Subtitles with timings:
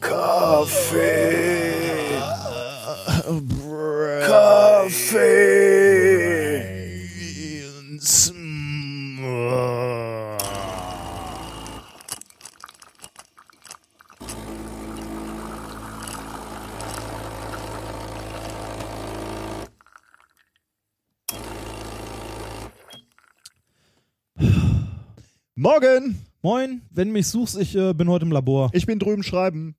[0.00, 1.22] Kaffee.
[4.26, 5.51] Coffee.
[25.54, 26.18] Morgen!
[26.40, 28.70] Moin, wenn du mich suchst, ich äh, bin heute im Labor.
[28.72, 29.76] Ich bin drüben schreiben.